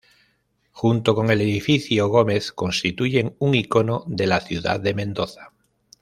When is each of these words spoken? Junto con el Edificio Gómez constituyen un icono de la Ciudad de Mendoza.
Junto 0.71 1.13
con 1.13 1.29
el 1.29 1.41
Edificio 1.41 2.07
Gómez 2.07 2.51
constituyen 2.53 3.35
un 3.37 3.53
icono 3.53 4.03
de 4.07 4.25
la 4.25 4.41
Ciudad 4.41 4.79
de 4.79 4.95
Mendoza. 4.95 5.51